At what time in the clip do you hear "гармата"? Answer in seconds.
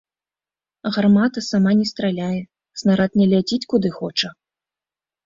0.93-1.39